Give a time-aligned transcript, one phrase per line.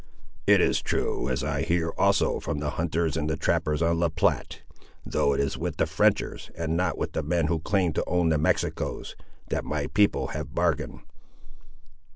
[0.47, 4.63] "It is true, as I hear, also, from the hunters and trappers on La Platte.
[5.05, 8.29] Though it is with the Frenchers, and not with the men who claim to own
[8.29, 9.15] the Mexicos,
[9.49, 11.01] that my people have bargained."